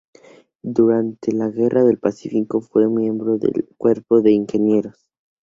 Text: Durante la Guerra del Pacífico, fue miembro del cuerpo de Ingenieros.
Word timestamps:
Durante 0.63 1.31
la 1.31 1.49
Guerra 1.49 1.83
del 1.83 1.99
Pacífico, 1.99 2.59
fue 2.59 2.89
miembro 2.89 3.37
del 3.37 3.69
cuerpo 3.77 4.19
de 4.23 4.31
Ingenieros. 4.31 5.05